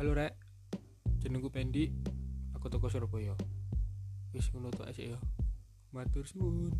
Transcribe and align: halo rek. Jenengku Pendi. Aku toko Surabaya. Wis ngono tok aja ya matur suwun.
halo 0.00 0.16
rek. 0.16 0.32
Jenengku 1.20 1.52
Pendi. 1.52 1.92
Aku 2.56 2.72
toko 2.72 2.88
Surabaya. 2.88 3.36
Wis 4.32 4.48
ngono 4.48 4.72
tok 4.72 4.88
aja 4.88 5.12
ya 5.12 5.18
matur 5.92 6.24
suwun. 6.24 6.72